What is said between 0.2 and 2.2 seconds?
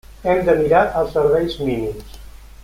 Hem de mirar els serveis mínims.